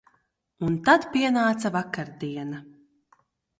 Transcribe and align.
Un 0.67 0.77
tad 0.87 1.05
pienāca 1.17 1.73
vakardiena. 1.77 2.65